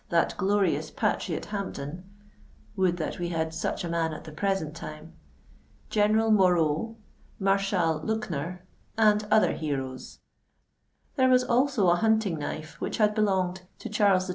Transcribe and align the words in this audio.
that 0.09 0.35
glorious 0.35 0.89
patriot 0.89 1.45
Hampden 1.45 2.03
(would 2.75 2.97
that 2.97 3.19
we 3.19 3.29
had 3.29 3.53
such 3.53 3.83
a 3.83 3.87
man 3.87 4.13
at 4.13 4.23
the 4.23 4.31
present 4.31 4.75
time!), 4.75 5.13
General 5.91 6.31
Moreau, 6.31 6.95
Marshal 7.37 7.99
Luckner, 7.99 8.61
and 8.97 9.27
other 9.29 9.53
heroes. 9.53 10.17
There 11.17 11.29
was 11.29 11.43
also 11.43 11.89
a 11.91 11.97
hunting 11.97 12.39
knife 12.39 12.81
which 12.81 12.97
had 12.97 13.13
belonged 13.13 13.61
to 13.77 13.89
Charles 13.89 14.25
XII. 14.25 14.29